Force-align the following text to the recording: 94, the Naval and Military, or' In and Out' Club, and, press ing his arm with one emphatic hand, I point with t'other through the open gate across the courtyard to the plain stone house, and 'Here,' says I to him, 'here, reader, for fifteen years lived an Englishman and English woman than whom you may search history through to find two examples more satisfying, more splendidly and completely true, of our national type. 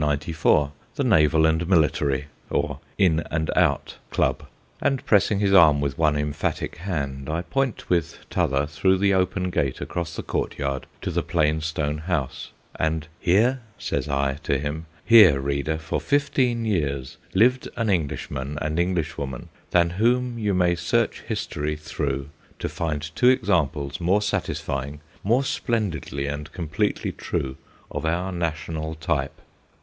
94, 0.03 0.71
the 0.95 1.03
Naval 1.03 1.45
and 1.45 1.67
Military, 1.69 2.25
or' 2.49 2.79
In 3.07 3.19
and 3.29 3.51
Out' 3.55 3.97
Club, 4.09 4.47
and, 4.81 5.05
press 5.05 5.29
ing 5.29 5.37
his 5.41 5.53
arm 5.53 5.79
with 5.79 5.95
one 5.95 6.15
emphatic 6.17 6.77
hand, 6.77 7.29
I 7.29 7.43
point 7.43 7.87
with 7.87 8.17
t'other 8.31 8.65
through 8.65 8.97
the 8.97 9.13
open 9.13 9.51
gate 9.51 9.79
across 9.79 10.15
the 10.15 10.23
courtyard 10.23 10.87
to 11.03 11.11
the 11.11 11.21
plain 11.21 11.61
stone 11.61 11.99
house, 11.99 12.49
and 12.79 13.07
'Here,' 13.19 13.59
says 13.77 14.09
I 14.09 14.39
to 14.41 14.57
him, 14.57 14.87
'here, 15.05 15.39
reader, 15.39 15.77
for 15.77 16.01
fifteen 16.01 16.65
years 16.65 17.17
lived 17.35 17.67
an 17.77 17.91
Englishman 17.91 18.57
and 18.59 18.79
English 18.79 19.19
woman 19.19 19.49
than 19.69 19.91
whom 20.01 20.39
you 20.39 20.55
may 20.55 20.73
search 20.73 21.21
history 21.27 21.75
through 21.75 22.29
to 22.57 22.67
find 22.67 23.15
two 23.15 23.29
examples 23.29 24.01
more 24.01 24.23
satisfying, 24.23 24.99
more 25.23 25.43
splendidly 25.43 26.25
and 26.25 26.51
completely 26.51 27.11
true, 27.11 27.55
of 27.91 28.03
our 28.03 28.31
national 28.31 28.95
type. 28.95 29.39